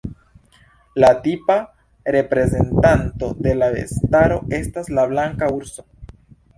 [0.95, 1.57] La tipa
[2.17, 5.91] reprezentanto de la bestaro estas la blanka urso.